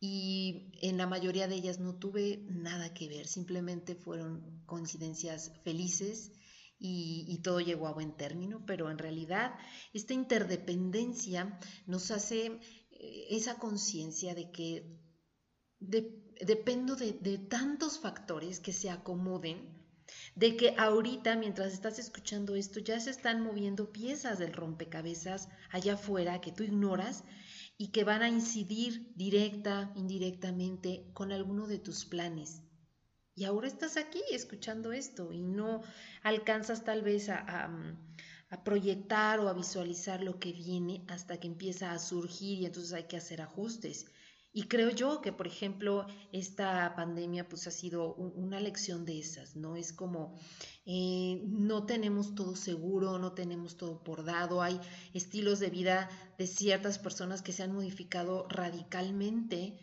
y 0.00 0.70
en 0.82 0.96
la 0.96 1.06
mayoría 1.06 1.48
de 1.48 1.56
ellas 1.56 1.78
no 1.78 1.98
tuve 1.98 2.44
nada 2.48 2.94
que 2.94 3.08
ver, 3.08 3.26
simplemente 3.26 3.94
fueron 3.94 4.62
coincidencias 4.66 5.52
felices 5.64 6.32
y, 6.80 7.40
todo 7.42 7.60
llegó 7.60 7.88
a 7.88 7.92
buen 7.92 8.16
término, 8.16 8.64
pero 8.64 8.90
en 8.90 8.98
realidad 8.98 9.54
esta 9.92 10.14
interdependencia 10.14 11.58
nos 11.86 12.10
hace 12.12 12.46
eh, 12.90 13.26
esa 13.30 13.58
conciencia 13.58 14.34
de 14.34 14.52
que 14.52 15.00
dependo 15.80 16.94
de, 16.94 17.12
de 17.12 17.38
tantos 17.38 17.98
factores 17.98 18.60
que 18.60 18.72
se 18.72 18.90
acomoden 18.90 19.77
de 20.34 20.56
que 20.56 20.74
ahorita, 20.78 21.36
mientras 21.36 21.72
estás 21.72 21.98
escuchando 21.98 22.54
esto, 22.54 22.80
ya 22.80 22.98
se 23.00 23.10
están 23.10 23.42
moviendo 23.42 23.92
piezas 23.92 24.38
del 24.38 24.52
rompecabezas 24.52 25.48
allá 25.70 25.94
afuera 25.94 26.40
que 26.40 26.52
tú 26.52 26.62
ignoras 26.62 27.24
y 27.76 27.88
que 27.88 28.04
van 28.04 28.22
a 28.22 28.28
incidir 28.28 29.12
directa, 29.14 29.92
indirectamente 29.94 31.10
con 31.14 31.32
alguno 31.32 31.66
de 31.66 31.78
tus 31.78 32.04
planes. 32.04 32.62
Y 33.38 33.44
ahora 33.44 33.68
estás 33.68 33.96
aquí 33.96 34.20
escuchando 34.32 34.92
esto 34.92 35.32
y 35.32 35.42
no 35.42 35.82
alcanzas 36.24 36.82
tal 36.82 37.02
vez 37.02 37.28
a, 37.28 37.70
proyectar 38.64 39.38
o 39.38 39.48
a 39.48 39.52
visualizar 39.52 40.24
lo 40.24 40.40
que 40.40 40.52
viene 40.52 41.04
hasta 41.06 41.38
que 41.38 41.46
empieza 41.46 41.92
a 41.92 42.00
surgir 42.00 42.58
y 42.58 42.66
entonces 42.66 42.92
hay 42.94 43.04
que 43.04 43.16
hacer 43.16 43.40
ajustes. 43.40 44.06
Y 44.58 44.64
creo 44.64 44.90
yo 44.90 45.22
que, 45.22 45.30
por 45.30 45.46
ejemplo, 45.46 46.04
esta 46.32 46.92
pandemia 46.96 47.48
pues 47.48 47.68
ha 47.68 47.70
sido 47.70 48.14
una 48.16 48.58
lección 48.58 49.04
de 49.04 49.20
esas, 49.20 49.54
¿no? 49.54 49.76
Es 49.76 49.92
como 49.92 50.36
eh, 50.84 51.44
no 51.46 51.86
tenemos 51.86 52.34
todo 52.34 52.56
seguro, 52.56 53.20
no 53.20 53.34
tenemos 53.34 53.76
todo 53.76 54.02
por 54.02 54.24
dado, 54.24 54.60
hay 54.60 54.80
estilos 55.14 55.60
de 55.60 55.70
vida 55.70 56.08
de 56.38 56.48
ciertas 56.48 56.98
personas 56.98 57.40
que 57.40 57.52
se 57.52 57.62
han 57.62 57.72
modificado 57.72 58.48
radicalmente 58.48 59.78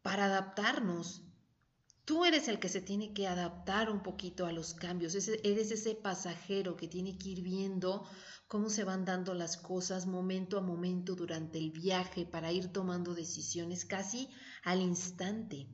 para 0.00 0.24
adaptarnos 0.24 1.26
Tú 2.10 2.24
eres 2.24 2.48
el 2.48 2.58
que 2.58 2.68
se 2.68 2.80
tiene 2.80 3.12
que 3.12 3.28
adaptar 3.28 3.88
un 3.88 4.02
poquito 4.02 4.44
a 4.44 4.50
los 4.50 4.74
cambios, 4.74 5.14
eres 5.14 5.70
ese 5.70 5.94
pasajero 5.94 6.76
que 6.76 6.88
tiene 6.88 7.16
que 7.16 7.28
ir 7.28 7.42
viendo 7.42 8.04
cómo 8.50 8.68
se 8.68 8.82
van 8.82 9.04
dando 9.04 9.32
las 9.32 9.56
cosas 9.56 10.08
momento 10.08 10.58
a 10.58 10.60
momento 10.60 11.14
durante 11.14 11.56
el 11.56 11.70
viaje 11.70 12.26
para 12.26 12.50
ir 12.50 12.72
tomando 12.72 13.14
decisiones 13.14 13.84
casi 13.84 14.28
al 14.64 14.80
instante. 14.80 15.68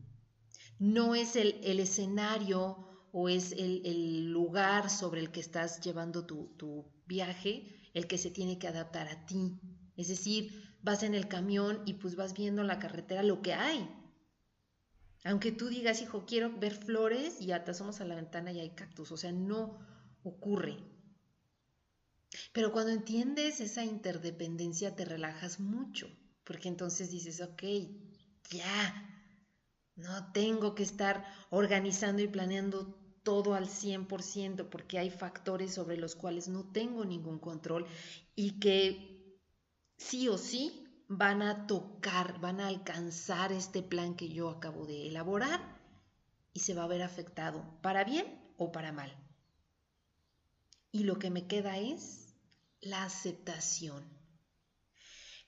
No 0.79 1.15
es 1.15 1.37
el, 1.37 1.55
escenario 1.81 3.09
o 3.13 3.31
es 3.31 3.53
el, 3.53 4.31
lugar 4.31 4.91
sobre 4.91 5.23
el 5.23 5.31
que 5.31 5.41
estás 5.41 5.81
llevando 5.81 6.27
tu, 6.27 6.55
tu 6.59 6.93
viaje 7.07 7.81
el 7.95 8.07
que 8.07 8.19
se 8.19 8.31
tiene 8.31 8.59
que 8.59 8.69
adaptar 8.69 9.09
a 9.09 9.25
ti. 9.25 9.59
Es 9.97 10.09
decir, 10.09 10.77
vas 10.83 11.03
en 11.03 11.15
el 11.15 11.29
camión 11.29 11.81
y 11.87 11.95
pues 11.95 12.15
vas 12.15 12.35
viendo 12.35 12.61
en 12.61 12.69
la 12.69 12.79
carretera 12.79 13.23
lo 13.23 13.41
que 13.41 13.55
hay, 13.55 13.89
aunque 15.25 15.51
tú 15.51 15.69
digas, 15.69 16.03
hijo, 16.03 16.27
quiero 16.27 16.53
ver 16.59 16.75
flores 16.75 17.41
y 17.41 17.53
asomas 17.53 18.03
a 18.03 18.05
la 18.05 18.17
ventana 18.17 18.53
y 18.53 18.61
hay 18.61 18.75
cactus, 18.75 19.11
o 19.13 19.17
sea, 19.17 19.33
no 19.33 19.79
ocurre. 20.23 20.96
Pero 22.53 22.73
cuando 22.73 22.93
entiendes 22.93 23.61
esa 23.61 23.85
interdependencia 23.85 24.95
te 24.95 25.05
relajas 25.05 25.61
mucho, 25.61 26.09
porque 26.45 26.69
entonces 26.69 27.11
dices, 27.11 27.41
ok, 27.41 27.63
ya, 28.51 29.17
no 29.97 30.33
tengo 30.33 30.75
que 30.75 30.83
estar 30.83 31.25
organizando 31.51 32.23
y 32.23 32.29
planeando 32.29 32.95
todo 33.23 33.55
al 33.55 33.67
100% 33.69 34.71
porque 34.71 34.99
hay 34.99 35.11
factores 35.11 35.75
sobre 35.75 35.97
los 35.97 36.15
cuales 36.15 36.49
no 36.49 36.71
tengo 36.71 37.05
ningún 37.05 37.41
control 37.41 37.87
y 38.37 38.61
que 38.61 39.41
sí 39.97 40.29
o 40.29 40.39
sí 40.39 41.05
van 41.09 41.43
a 41.43 41.67
tocar, 41.67 42.41
van 42.41 42.61
a 42.61 42.69
alcanzar 42.69 43.53
este 43.53 43.83
plan 43.83 44.15
que 44.15 44.29
yo 44.29 44.49
acabo 44.49 44.87
de 44.87 45.09
elaborar 45.09 45.77
y 46.53 46.61
se 46.61 46.75
va 46.75 46.85
a 46.85 46.89
ver 46.89 47.03
afectado, 47.03 47.65
para 47.83 48.05
bien 48.05 48.27
o 48.57 48.73
para 48.73 48.93
mal. 48.93 49.15
Y 50.93 51.05
lo 51.05 51.19
que 51.19 51.31
me 51.31 51.47
queda 51.47 51.79
es 51.79 52.26
la 52.87 53.05
aceptación. 53.05 54.05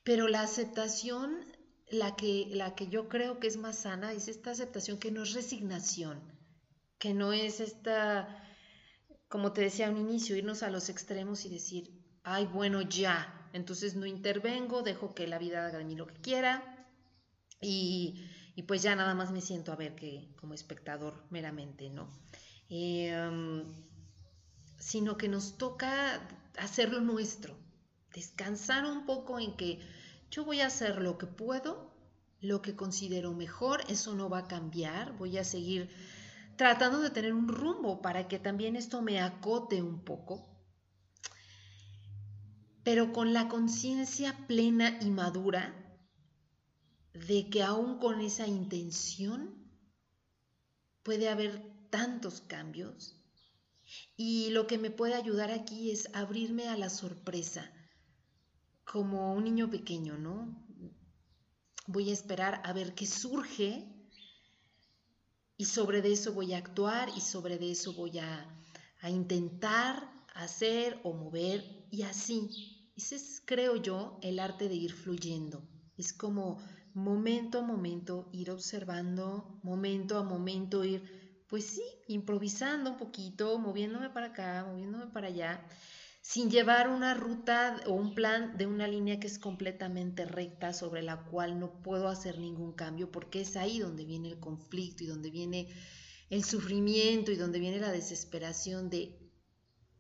Pero 0.03 0.29
la 0.29 0.43
aceptación, 0.43 1.39
la 1.91 2.17
que, 2.17 2.49
la 2.51 2.75
que 2.75 2.89
yo 2.89 3.09
creo 3.09 3.41
que 3.41 3.47
es 3.47 3.57
más 3.57 3.81
sana, 3.81 4.13
es 4.13 4.29
esta 4.29 4.51
aceptación 4.51 4.99
que 4.99 5.11
no 5.11 5.23
es 5.23 5.35
resignación, 5.35 6.21
que 6.99 7.15
no 7.15 7.33
es 7.33 7.61
esta, 7.61 8.43
como 9.29 9.53
te 9.53 9.63
decía 9.63 9.91
un 9.91 9.99
inicio, 9.99 10.37
irnos 10.37 10.63
a 10.63 10.71
los 10.71 10.89
extremos 10.89 11.45
y 11.45 11.51
decir, 11.51 11.91
ay, 12.23 12.47
bueno, 12.47 12.83
ya, 12.83 13.51
entonces 13.53 13.97
no 13.97 14.07
intervengo, 14.07 14.83
dejo 14.83 15.15
que 15.15 15.27
la 15.27 15.39
vida 15.39 15.67
haga 15.67 15.79
de 15.79 15.85
mí 15.85 15.95
lo 15.95 16.07
que 16.07 16.21
quiera 16.21 16.87
y, 17.61 18.25
pues 18.67 18.83
ya 18.83 18.97
nada 18.97 19.15
más 19.15 19.31
me 19.31 19.41
siento 19.41 19.73
a 19.73 19.77
ver 19.77 19.95
que 19.95 20.35
como 20.37 20.53
espectador 20.55 21.25
meramente, 21.31 21.91
¿no? 21.91 22.11
Em, 22.69 23.65
sino 24.79 25.17
que 25.17 25.29
nos 25.29 25.57
toca 25.57 26.29
hacerlo 26.59 27.01
nuestro, 27.01 27.57
descansar 28.13 28.85
un 28.85 29.07
poco 29.07 29.39
en 29.39 29.57
que 29.57 29.81
yo 30.31 30.45
voy 30.45 30.61
a 30.61 30.67
hacer 30.67 31.01
lo 31.01 31.19
que 31.19 31.27
puedo, 31.27 31.95
lo 32.41 32.63
que 32.63 32.77
considero 32.77 33.33
mejor, 33.33 33.83
eso 33.89 34.15
no 34.15 34.29
va 34.29 34.41
a 34.41 34.49
cambiar, 34.49 35.17
voy 35.17 35.39
a 35.39 35.45
seguir 35.45 35.91
tratando 36.57 37.01
de 37.01 37.11
tener 37.11 37.33
un 37.33 37.49
rumbo 37.49 38.03
para 38.03 38.29
que 38.29 38.39
también 38.39 38.77
esto 38.77 39.03
me 39.03 39.21
acote 39.21 39.83
un 39.83 40.05
poco. 40.05 40.45
Pero 42.83 43.13
con 43.13 43.33
la 43.33 43.49
conciencia 43.49 44.47
plena 44.47 44.99
y 45.01 45.11
madura 45.11 45.75
de 47.13 47.51
que 47.51 47.63
aún 47.63 47.99
con 47.99 48.21
esa 48.21 48.47
intención 48.47 49.71
puede 51.03 51.29
haber 51.29 51.63
tantos 51.91 52.41
cambios 52.41 53.18
y 54.17 54.51
lo 54.51 54.67
que 54.67 54.79
me 54.79 54.91
puede 54.91 55.15
ayudar 55.15 55.51
aquí 55.51 55.91
es 55.91 56.09
abrirme 56.15 56.69
a 56.69 56.77
la 56.77 56.91
sorpresa, 56.91 57.71
como 58.85 59.35
un 59.35 59.45
niño 59.45 59.71
pequeño, 59.71 60.19
¿no? 60.19 60.67
Voy 61.87 62.11
a 62.11 62.13
esperar 62.13 62.61
a 62.65 62.73
ver 62.73 62.95
qué 62.95 63.07
surge 63.07 63.87
y 65.57 65.65
sobre 65.65 65.99
eso 66.11 66.33
voy 66.33 66.55
a 66.55 66.59
actuar 66.59 67.09
y 67.17 67.21
sobre 67.21 67.57
eso 67.71 67.93
voy 67.95 68.19
a, 68.19 68.49
a 69.01 69.11
intentar 69.11 70.11
hacer 70.35 71.01
o 71.03 71.13
mover 71.13 71.87
y 71.91 72.03
así 72.03 72.79
ese 72.99 73.15
es, 73.15 73.41
creo 73.45 73.77
yo, 73.77 74.19
el 74.23 74.41
arte 74.41 74.69
de 74.69 74.75
ir 74.75 74.93
fluyendo. 74.93 75.63
Es 75.97 76.13
como 76.13 76.59
momento 76.95 77.61
a 77.61 77.63
momento 77.63 78.29
ir 78.33 78.51
observando, 78.51 79.61
momento 79.63 80.19
a 80.19 80.25
momento 80.25 80.85
ir, 80.85 81.28
pues 81.49 81.65
sí, 81.65 81.83
improvisando 82.09 82.91
un 82.91 82.97
poquito, 82.97 83.59
moviéndome 83.59 84.11
para 84.11 84.27
acá, 84.27 84.65
moviéndome 84.69 85.07
para 85.07 85.29
allá, 85.29 85.67
sin 86.21 86.51
llevar 86.51 86.89
una 86.89 87.15
ruta 87.15 87.81
o 87.87 87.93
un 87.93 88.15
plan 88.15 88.59
de 88.59 88.67
una 88.67 88.87
línea 88.87 89.19
que 89.19 89.29
es 89.29 89.39
completamente 89.39 90.27
recta 90.27 90.75
sobre 90.75 91.03
la 91.03 91.25
cual 91.25 91.59
no 91.59 91.83
puedo 91.83 92.09
hacer 92.09 92.39
ningún 92.39 92.73
cambio 92.73 93.11
porque 93.11 93.41
es 93.41 93.57
ahí 93.57 93.79
donde 93.79 94.05
viene 94.05 94.29
el 94.29 94.39
conflicto 94.39 95.05
y 95.05 95.07
donde 95.07 95.31
viene 95.31 95.69
el 96.29 96.45
sufrimiento 96.45 97.33
y 97.33 97.37
donde 97.37 97.61
viene 97.61 97.81
la 97.81 97.93
desesperación 97.93 98.91
de, 98.91 99.19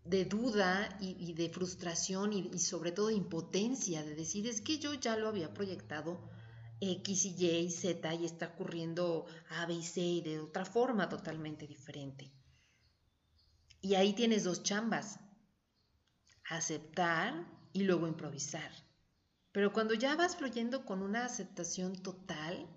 de 0.05 0.27
duda 0.27 0.99
y, 1.01 1.33
de 1.33 1.49
frustración 1.49 2.35
y, 2.35 2.51
y, 2.53 2.59
sobre 2.59 2.93
todo 2.93 3.11
impotencia 3.11 4.05
de 4.05 4.15
decir 4.15 4.47
es 4.47 4.61
que 4.61 4.79
yo 4.79 4.93
ya 4.93 5.17
lo 5.17 5.29
había 5.29 5.55
proyectado 5.55 6.21
X 6.81 7.25
y 7.25 7.47
Y 7.47 7.71
Z 7.71 8.15
y 8.15 8.25
está 8.25 8.49
ocurriendo 8.49 9.27
A, 9.51 9.67
B 9.67 9.75
y 9.75 9.83
C 9.83 10.23
de 10.23 10.41
otra 10.41 10.65
forma 10.65 11.09
totalmente 11.09 11.67
diferente. 11.67 12.33
Y 13.81 13.95
ahí 13.95 14.13
tienes 14.13 14.45
dos 14.45 14.63
chambas, 14.63 15.21
aceptar 16.49 17.47
y 17.73 17.85
luego 17.85 18.09
improvisar. 18.09 18.71
Pero 19.53 19.73
cuando 19.73 19.95
ya 19.95 20.17
vas 20.17 20.37
fluyendo 20.37 20.85
con 20.85 21.03
una 21.03 21.25
aceptación 21.25 21.95
total, 22.03 22.69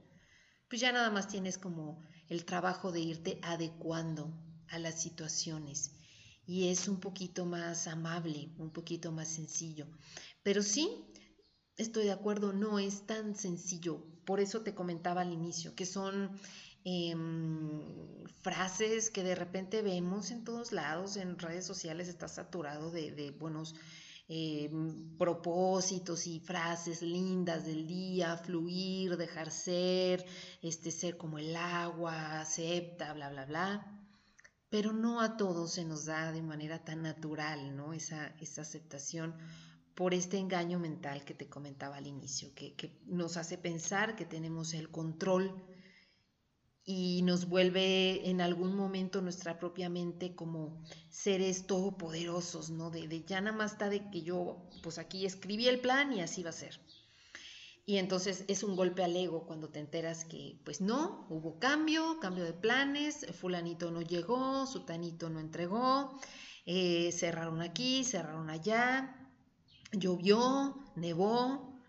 pues 0.67 0.81
ya 0.81 0.91
nada 0.91 1.09
más 1.09 1.27
tienes 1.27 1.57
como 1.57 2.01
el 2.29 2.45
trabajo 2.45 2.91
de 2.91 3.01
irte 3.01 3.39
adecuando 3.43 4.33
a 4.69 4.79
las 4.79 5.01
situaciones 5.01 5.91
y 6.45 6.69
es 6.69 6.87
un 6.87 6.99
poquito 6.99 7.45
más 7.45 7.87
amable, 7.87 8.49
un 8.57 8.71
poquito 8.71 9.11
más 9.11 9.27
sencillo. 9.27 9.87
Pero 10.43 10.63
sí, 10.63 10.89
estoy 11.77 12.05
de 12.05 12.11
acuerdo, 12.11 12.53
no 12.53 12.79
es 12.79 13.05
tan 13.05 13.35
sencillo. 13.35 14.03
Por 14.25 14.39
eso 14.39 14.61
te 14.61 14.75
comentaba 14.75 15.21
al 15.21 15.33
inicio, 15.33 15.75
que 15.75 15.85
son 15.85 16.31
em, 16.83 18.23
frases 18.41 19.09
que 19.09 19.23
de 19.23 19.35
repente 19.35 19.81
vemos 19.81 20.31
en 20.31 20.43
todos 20.43 20.71
lados, 20.71 21.17
en 21.17 21.37
redes 21.37 21.65
sociales 21.65 22.07
está 22.07 22.27
saturado 22.27 22.91
de, 22.91 23.31
buenos 23.39 23.75
em, 24.27 25.17
propósitos 25.17 26.27
y 26.27 26.39
frases 26.39 27.01
lindas 27.01 27.65
del 27.65 27.87
día, 27.87 28.37
fluir, 28.37 29.17
dejar 29.17 29.51
ser, 29.51 30.25
este 30.61 30.91
ser 30.91 31.17
como 31.17 31.39
el 31.39 31.55
agua, 31.55 32.41
acepta, 32.41 33.13
bla, 33.13 33.29
bla, 33.29 33.45
bla. 33.45 33.97
Pero 34.69 34.93
no 34.93 35.19
a 35.19 35.35
todos 35.35 35.73
se 35.73 35.83
nos 35.83 36.05
da 36.05 36.31
de 36.31 36.41
manera 36.41 36.83
tan 36.85 37.01
natural, 37.01 37.75
¿no? 37.75 37.91
Esa, 37.93 38.27
esa 38.39 38.61
aceptación 38.61 39.35
por 39.95 40.13
este 40.13 40.37
engaño 40.37 40.79
mental 40.79 41.23
que 41.25 41.33
te 41.33 41.47
comentaba 41.47 41.97
al 41.97 42.07
inicio, 42.07 42.53
que, 42.55 42.75
nos 43.05 43.37
hace 43.37 43.57
pensar 43.57 44.15
que 44.15 44.25
tenemos 44.25 44.73
el 44.73 44.89
control 44.89 45.63
y 46.83 47.21
nos 47.23 47.47
vuelve 47.47 48.29
en 48.29 48.41
algún 48.41 48.75
momento 48.75 49.21
nuestra 49.21 49.59
propia 49.59 49.89
mente 49.89 50.35
como 50.35 50.81
seres 51.09 51.67
todopoderosos, 51.67 52.69
¿no? 52.69 52.89
De, 52.89 53.07
de, 53.07 53.23
ya 53.23 53.39
nada 53.41 53.55
más 53.55 53.73
está 53.73 53.89
de 53.89 54.09
que 54.09 54.23
yo, 54.23 54.69
pues 54.81 54.97
aquí 54.97 55.25
escribí 55.25 55.67
el 55.67 55.79
plan 55.79 56.11
y 56.13 56.21
así 56.21 56.41
va 56.41 56.49
a 56.49 56.53
ser. 56.53 56.79
Y 57.85 57.97
entonces 57.97 58.45
es 58.47 58.63
un 58.63 58.75
golpe 58.75 59.03
al 59.03 59.15
ego 59.15 59.45
cuando 59.45 59.69
te 59.69 59.79
enteras 59.79 60.23
que, 60.23 60.59
pues 60.63 60.81
no, 60.81 61.25
hubo 61.29 61.59
cambio, 61.59 62.19
cambio 62.19 62.43
de 62.43 62.53
planes, 62.53 63.25
fulanito 63.33 63.91
no 63.91 64.01
llegó, 64.01 64.65
sutanito 64.65 65.29
no 65.29 65.39
entregó, 65.39 66.19
eh, 66.65 67.11
cerraron 67.11 67.61
aquí, 67.61 68.03
cerraron 68.03 68.49
allá, 68.49 69.20
llovió, 69.91 70.83
nevó, 70.95 71.79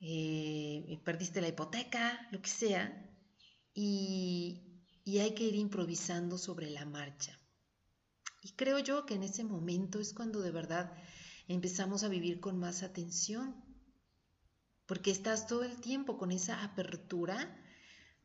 eh, 0.00 1.00
perdiste 1.04 1.40
la 1.40 1.48
hipoteca, 1.48 2.28
lo 2.30 2.40
que 2.42 2.50
sea, 2.50 3.10
y, 3.74 4.82
y 5.04 5.18
hay 5.18 5.34
que 5.34 5.44
ir 5.44 5.54
improvisando 5.54 6.38
sobre 6.38 6.70
la 6.70 6.84
marcha. 6.84 7.38
Y 8.42 8.52
creo 8.52 8.78
yo 8.78 9.06
que 9.06 9.14
en 9.14 9.22
ese 9.22 9.44
momento 9.44 10.00
es 10.00 10.12
cuando 10.12 10.40
de 10.40 10.50
verdad 10.50 10.92
empezamos 11.48 12.04
a 12.04 12.08
vivir 12.08 12.40
con 12.40 12.58
más 12.58 12.82
atención, 12.82 13.56
porque 14.86 15.10
estás 15.10 15.46
todo 15.46 15.64
el 15.64 15.80
tiempo 15.80 16.18
con 16.18 16.32
esa 16.32 16.62
apertura 16.62 17.56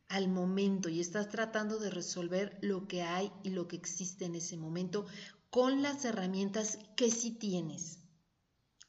al 0.07 0.29
momento 0.29 0.89
y 0.89 0.99
estás 0.99 1.29
tratando 1.29 1.79
de 1.79 1.89
resolver 1.89 2.57
lo 2.61 2.87
que 2.87 3.01
hay 3.01 3.31
y 3.43 3.49
lo 3.49 3.67
que 3.67 3.75
existe 3.75 4.25
en 4.25 4.35
ese 4.35 4.57
momento 4.57 5.05
con 5.49 5.81
las 5.81 6.05
herramientas 6.05 6.77
que 6.95 7.09
sí 7.09 7.31
tienes 7.31 8.02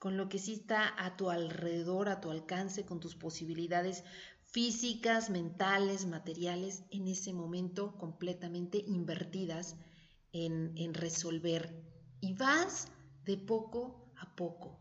con 0.05 0.19
lo 0.19 0.29
que 0.29 0.39
sí 0.39 0.53
está 0.53 0.93
a 1.03 1.17
tu 1.17 1.31
alrededor, 1.31 2.11
a 2.11 2.21
tu 2.21 2.31
alcance, 2.31 2.85
con 2.85 3.01
tus 3.01 3.17
posibilidades 3.17 4.05
físicas, 4.43 5.31
mentales, 5.31 6.05
materiales, 6.05 6.83
en 6.91 7.09
ese 7.09 7.33
momento 7.33 7.97
completamente 7.97 8.85
invertidas 8.87 9.77
en, 10.31 10.93
resolver. 10.93 11.83
Y 12.21 12.35
vas 12.35 12.89
de 13.25 13.39
poco 13.39 14.13
a 14.19 14.37
poco. 14.37 14.79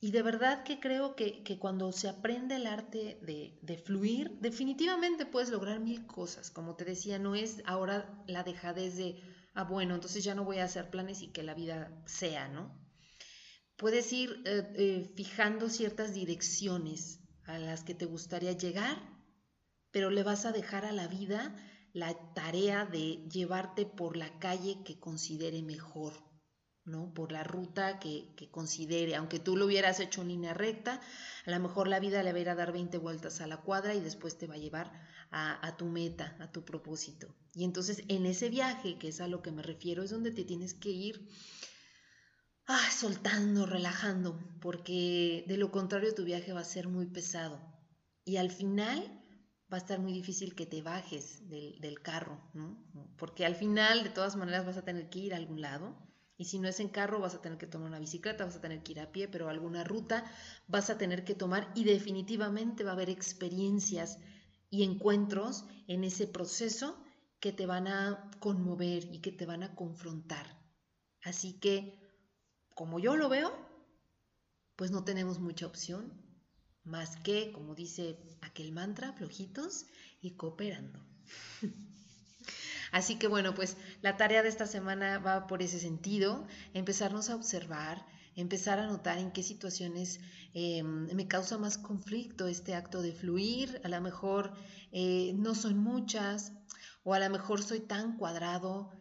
Y 0.00 0.10
de 0.10 0.20
verdad 0.20 0.64
que 0.64 0.80
creo 0.80 1.16
que, 1.16 1.42
cuando 1.58 1.90
se 1.90 2.10
aprende 2.10 2.56
el 2.56 2.66
arte 2.66 3.18
de, 3.22 3.58
de, 3.62 3.78
fluir, 3.78 4.38
definitivamente 4.38 5.24
puedes 5.24 5.48
lograr 5.48 5.80
mil 5.80 6.06
cosas. 6.06 6.50
Como 6.50 6.76
te 6.76 6.84
decía, 6.84 7.18
no 7.18 7.34
es 7.34 7.62
ahora 7.64 8.22
la 8.26 8.42
dejadez 8.42 8.98
de, 8.98 9.22
ah, 9.54 9.64
bueno, 9.64 9.94
entonces 9.94 10.22
ya 10.22 10.34
no 10.34 10.44
voy 10.44 10.58
a 10.58 10.64
hacer 10.64 10.90
planes 10.90 11.22
y 11.22 11.28
que 11.28 11.42
la 11.42 11.54
vida 11.54 11.90
sea, 12.04 12.48
¿no? 12.48 12.83
Puedes 13.84 14.14
ir 14.14 14.40
eh, 14.46 14.72
eh, 14.76 15.12
fijando 15.14 15.68
ciertas 15.68 16.14
direcciones 16.14 17.20
a 17.44 17.58
las 17.58 17.84
que 17.84 17.94
te 17.94 18.06
gustaría 18.06 18.52
llegar, 18.52 18.96
pero 19.90 20.08
le 20.08 20.22
vas 20.22 20.46
a 20.46 20.52
dejar 20.52 20.86
a 20.86 20.92
la 20.92 21.06
vida 21.06 21.54
la 21.92 22.14
tarea 22.32 22.86
de 22.86 23.28
llevarte 23.28 23.84
por 23.84 24.16
la 24.16 24.38
calle 24.38 24.82
que 24.86 24.98
considere 24.98 25.60
mejor, 25.60 26.14
¿no? 26.86 27.12
Por 27.12 27.30
la 27.30 27.44
ruta 27.44 27.98
que, 27.98 28.34
considere, 28.50 29.16
aunque 29.16 29.38
tú 29.38 29.54
lo 29.54 29.66
hubieras 29.66 30.00
hecho 30.00 30.22
en 30.22 30.28
línea 30.28 30.54
recta, 30.54 31.02
a 31.44 31.50
lo 31.50 31.60
mejor 31.60 31.86
la 31.86 32.00
vida 32.00 32.22
le 32.22 32.32
va 32.32 32.38
a 32.38 32.40
ir 32.40 32.48
a 32.48 32.54
dar 32.54 32.72
20 32.72 32.96
vueltas 32.96 33.42
a 33.42 33.46
la 33.46 33.60
cuadra 33.60 33.94
y 33.94 34.00
después 34.00 34.38
te 34.38 34.46
va 34.46 34.54
a 34.54 34.64
llevar 34.64 34.98
a 35.30 35.76
tu 35.76 35.84
meta, 35.84 36.38
a 36.40 36.50
tu 36.50 36.64
propósito. 36.64 37.36
Y 37.52 37.64
entonces 37.64 38.02
en 38.08 38.24
ese 38.24 38.48
viaje, 38.48 38.96
que 38.98 39.08
es 39.08 39.20
a 39.20 39.28
lo 39.28 39.42
que 39.42 39.52
me 39.52 39.62
refiero, 39.62 40.02
es 40.02 40.10
donde 40.10 40.30
te 40.30 40.44
tienes 40.44 40.72
que 40.72 40.88
ir 40.88 41.28
ah, 42.66 42.90
soltando, 42.90 43.66
relajando, 43.66 44.38
porque 44.60 45.44
de 45.48 45.56
lo 45.56 45.70
contrario 45.70 46.14
tu 46.14 46.24
viaje 46.24 46.52
va 46.52 46.60
a 46.60 46.64
ser 46.64 46.88
muy 46.88 47.06
pesado. 47.06 47.60
Y 48.24 48.36
al 48.36 48.50
final 48.50 49.02
va 49.72 49.78
a 49.78 49.80
estar 49.80 49.98
muy 49.98 50.12
difícil 50.12 50.54
que 50.54 50.66
te 50.66 50.82
bajes 50.82 51.48
del, 51.48 52.00
carro, 52.02 52.40
¿no? 52.54 52.78
Porque 53.16 53.44
al 53.44 53.54
final, 53.56 54.04
de 54.04 54.10
todas 54.10 54.36
maneras, 54.36 54.66
vas 54.66 54.76
a 54.76 54.84
tener 54.84 55.10
que 55.10 55.18
ir 55.18 55.34
a 55.34 55.36
algún 55.36 55.60
lado. 55.60 55.96
Y 56.36 56.46
si 56.46 56.58
no 56.58 56.68
es 56.68 56.80
en 56.80 56.88
carro, 56.88 57.20
vas 57.20 57.34
a 57.34 57.42
tener 57.42 57.58
que 57.58 57.66
tomar 57.66 57.88
una 57.88 57.98
bicicleta, 57.98 58.44
vas 58.44 58.56
a 58.56 58.60
tener 58.60 58.82
que 58.82 58.92
ir 58.92 59.00
a 59.00 59.12
pie, 59.12 59.28
pero 59.28 59.48
alguna 59.48 59.84
ruta 59.84 60.24
vas 60.66 60.90
a 60.90 60.98
tener 60.98 61.24
que 61.24 61.34
tomar 61.34 61.70
y 61.74 61.84
definitivamente 61.84 62.82
va 62.82 62.90
a 62.90 62.94
haber 62.94 63.10
experiencias 63.10 64.18
y 64.68 64.82
encuentros 64.82 65.64
en 65.86 66.02
ese 66.02 66.26
proceso 66.26 66.98
que 67.38 67.52
te 67.52 67.66
van 67.66 67.86
a 67.86 68.30
conmover 68.40 69.04
y 69.12 69.20
que 69.20 69.30
te 69.30 69.46
van 69.46 69.62
a 69.62 69.74
confrontar. 69.74 70.58
Así 71.22 71.60
que 71.60 71.98
como 72.74 72.98
yo 72.98 73.16
lo 73.16 73.28
veo, 73.28 73.52
pues 74.76 74.90
no 74.90 75.04
tenemos 75.04 75.38
mucha 75.38 75.66
opción 75.66 76.12
más 76.84 77.16
que, 77.16 77.52
como 77.52 77.74
dice 77.74 78.18
aquel 78.42 78.72
mantra, 78.72 79.12
flojitos 79.12 79.86
y 80.20 80.32
cooperando. 80.32 81.00
Así 82.92 83.16
que 83.16 83.26
bueno, 83.26 83.54
pues 83.54 83.76
la 84.02 84.16
tarea 84.16 84.42
de 84.42 84.48
esta 84.48 84.66
semana 84.66 85.18
va 85.18 85.46
por 85.46 85.62
ese 85.62 85.80
sentido, 85.80 86.46
empezarnos 86.74 87.30
a 87.30 87.36
observar, 87.36 88.06
empezar 88.36 88.78
a 88.78 88.86
notar 88.86 89.18
en 89.18 89.32
qué 89.32 89.42
situaciones 89.42 90.20
em, 90.52 91.06
me 91.14 91.26
causa 91.26 91.58
más 91.58 91.78
conflicto 91.78 92.46
este 92.46 92.74
acto 92.74 93.02
de 93.02 93.12
fluir, 93.12 93.80
a 93.84 93.88
lo 93.88 94.00
mejor 94.00 94.52
eh, 94.92 95.32
no 95.34 95.54
son 95.54 95.78
muchas, 95.78 96.52
o 97.02 97.14
a 97.14 97.18
lo 97.18 97.30
mejor 97.30 97.62
soy 97.62 97.80
tan 97.80 98.16
cuadrado 98.16 98.92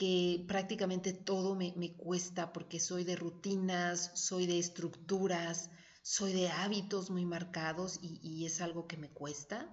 que 0.00 0.42
prácticamente 0.48 1.12
todo 1.12 1.54
me, 1.54 1.92
cuesta 1.92 2.54
porque 2.54 2.80
soy 2.80 3.04
de 3.04 3.16
rutinas, 3.16 4.10
soy 4.14 4.46
de 4.46 4.58
estructuras, 4.58 5.68
soy 6.00 6.32
de 6.32 6.48
hábitos 6.48 7.10
muy 7.10 7.26
marcados 7.26 7.98
y, 8.00 8.46
es 8.46 8.62
algo 8.62 8.86
que 8.86 8.96
me 8.96 9.10
cuesta, 9.10 9.68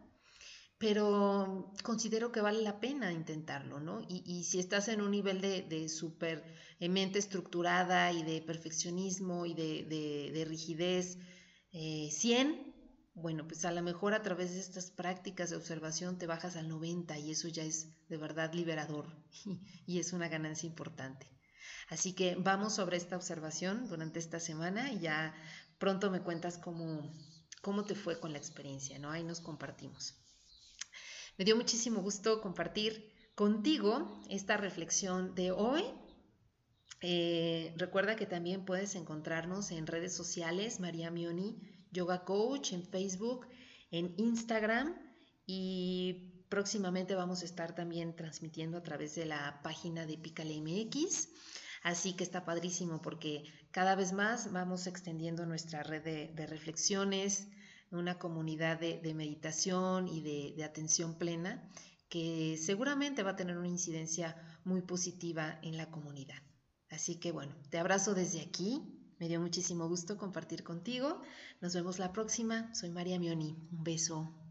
pero 0.77 1.71
considero 1.81 2.33
que 2.33 2.41
vale 2.41 2.61
la 2.61 2.81
pena 2.81 3.13
intentarlo, 3.13 3.79
¿no? 3.79 4.01
Y, 4.09 4.43
si 4.43 4.59
estás 4.59 4.89
en 4.89 4.99
un 4.99 5.11
nivel 5.11 5.39
de, 5.39 5.61
de 5.61 5.87
super 5.87 6.43
eh, 6.81 6.89
mente 6.89 7.19
estructurada 7.19 8.11
y 8.11 8.21
de 8.23 8.41
perfeccionismo 8.41 9.45
y 9.45 9.53
de, 9.53 10.45
rigidez 10.45 11.17
100, 11.71 12.51
eh, 12.51 12.66
bueno, 13.19 13.47
pues 13.47 13.65
a 13.65 13.71
lo 13.71 13.81
mejor 13.81 14.13
a 14.13 14.21
través 14.21 14.53
de 14.53 14.59
estas 14.59 14.91
prácticas 14.91 15.49
de 15.49 15.55
observación 15.55 16.19
te 16.19 16.27
bajas 16.27 16.55
al 16.55 16.69
90 16.69 17.17
y 17.17 17.31
eso 17.31 17.47
ya 17.47 17.63
es 17.63 17.87
de 18.09 18.17
verdad 18.17 18.53
liberador 18.53 19.07
y 19.87 19.97
es 19.97 20.13
una 20.13 20.27
ganancia 20.27 20.67
importante. 20.67 21.27
Así 21.89 22.13
que 22.13 22.35
vamos 22.35 22.75
sobre 22.75 22.97
esta 22.97 23.15
observación 23.15 23.87
durante 23.87 24.19
esta 24.19 24.39
semana 24.39 24.91
y 24.91 24.99
ya 24.99 25.33
pronto 25.79 26.11
me 26.11 26.21
cuentas 26.21 26.59
cómo, 26.59 27.11
cómo 27.63 27.85
te 27.85 27.95
fue 27.95 28.19
con 28.19 28.33
la 28.33 28.37
experiencia, 28.37 28.99
¿no? 28.99 29.09
Ahí 29.09 29.23
nos 29.23 29.41
compartimos. 29.41 30.13
Me 31.39 31.45
dio 31.45 31.55
muchísimo 31.55 32.01
gusto 32.01 32.39
compartir 32.39 33.11
contigo 33.33 34.21
esta 34.29 34.57
reflexión 34.57 35.33
de 35.33 35.51
hoy 35.51 35.83
Eh, 37.01 37.73
recuerda 37.77 38.15
que 38.15 38.25
también 38.25 38.65
puedes 38.65 38.95
encontrarnos 38.95 39.71
en 39.71 39.87
redes 39.87 40.15
sociales, 40.15 40.79
María 40.79 41.11
Mioni 41.11 41.59
Yoga 41.91 42.25
Coach, 42.25 42.73
en 42.73 42.83
Facebook, 42.83 43.47
en 43.91 44.13
Instagram 44.17 44.95
y 45.45 46.45
próximamente 46.49 47.15
vamos 47.15 47.41
a 47.41 47.45
estar 47.45 47.75
también 47.75 48.15
transmitiendo 48.15 48.77
a 48.77 48.83
través 48.83 49.15
de 49.15 49.25
la 49.25 49.61
página 49.63 50.05
de 50.05 50.17
Pícale 50.17 50.59
MX. 50.61 51.29
Así 51.83 52.13
que 52.13 52.23
está 52.23 52.43
padrísimo 52.43 53.01
porque 53.01 53.43
cada 53.71 53.95
vez 53.95 54.11
más 54.11 54.51
vamos 54.51 54.87
extendiendo 54.87 55.45
nuestra 55.45 55.83
red 55.83 56.03
de, 56.03 56.47
reflexiones, 56.47 57.47
una 57.91 58.17
comunidad 58.17 58.79
de, 58.79 59.13
meditación 59.13 60.07
y 60.07 60.21
de, 60.55 60.63
atención 60.63 61.17
plena 61.17 61.69
que 62.09 62.57
seguramente 62.57 63.23
va 63.23 63.31
a 63.31 63.35
tener 63.35 63.57
una 63.57 63.67
incidencia 63.67 64.35
muy 64.63 64.81
positiva 64.81 65.59
en 65.61 65.77
la 65.77 65.89
comunidad. 65.89 66.41
Así 66.89 67.19
que 67.19 67.31
bueno, 67.31 67.55
te 67.69 67.77
abrazo 67.77 68.13
desde 68.13 68.41
aquí. 68.41 68.81
Me 69.19 69.27
dio 69.27 69.39
muchísimo 69.41 69.87
gusto 69.87 70.17
compartir 70.17 70.63
contigo. 70.63 71.21
Nos 71.61 71.73
vemos 71.73 71.99
la 71.99 72.13
próxima. 72.13 72.73
Soy 72.73 72.91
María 72.91 73.19
Mioni. 73.19 73.55
Un 73.71 73.83
beso. 73.83 74.46